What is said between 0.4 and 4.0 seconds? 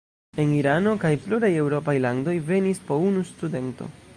El Irano kaj pluraj eŭropaj landoj venis po unu studento.